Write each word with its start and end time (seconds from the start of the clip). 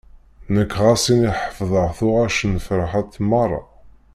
Nekk 0.53 0.71
ɣas 0.83 1.03
ini 1.13 1.31
ḥefḍeɣ 1.39 1.87
tuɣac 1.97 2.37
n 2.45 2.53
Ferḥat 2.67 3.13
merra. 3.29 3.61